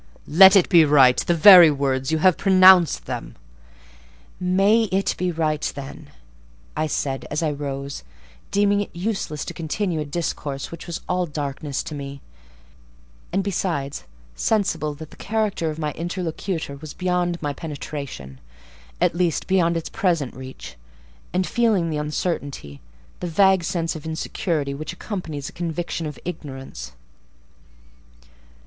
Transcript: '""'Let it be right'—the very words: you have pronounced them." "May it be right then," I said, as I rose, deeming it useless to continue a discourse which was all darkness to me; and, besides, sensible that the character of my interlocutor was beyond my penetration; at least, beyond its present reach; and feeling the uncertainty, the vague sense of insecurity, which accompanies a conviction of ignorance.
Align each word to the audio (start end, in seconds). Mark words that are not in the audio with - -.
'""'Let 0.27 0.55
it 0.55 0.67
be 0.67 0.83
right'—the 0.83 1.31
very 1.35 1.69
words: 1.69 2.11
you 2.11 2.17
have 2.17 2.35
pronounced 2.35 3.05
them." 3.05 3.35
"May 4.39 4.85
it 4.85 5.13
be 5.15 5.31
right 5.31 5.61
then," 5.75 6.09
I 6.75 6.87
said, 6.87 7.27
as 7.29 7.43
I 7.43 7.51
rose, 7.51 8.01
deeming 8.49 8.81
it 8.81 8.95
useless 8.95 9.45
to 9.45 9.53
continue 9.53 9.99
a 9.99 10.03
discourse 10.05 10.71
which 10.71 10.87
was 10.87 11.01
all 11.07 11.27
darkness 11.27 11.83
to 11.83 11.93
me; 11.93 12.19
and, 13.31 13.43
besides, 13.43 14.03
sensible 14.35 14.95
that 14.95 15.11
the 15.11 15.17
character 15.17 15.69
of 15.69 15.77
my 15.77 15.91
interlocutor 15.91 16.77
was 16.77 16.95
beyond 16.95 17.39
my 17.39 17.53
penetration; 17.53 18.39
at 18.99 19.13
least, 19.13 19.45
beyond 19.45 19.77
its 19.77 19.89
present 19.89 20.33
reach; 20.35 20.77
and 21.31 21.45
feeling 21.45 21.91
the 21.91 21.97
uncertainty, 21.97 22.81
the 23.19 23.27
vague 23.27 23.63
sense 23.63 23.95
of 23.95 24.07
insecurity, 24.07 24.73
which 24.73 24.93
accompanies 24.93 25.47
a 25.47 25.51
conviction 25.53 26.07
of 26.07 26.17
ignorance. 26.25 26.93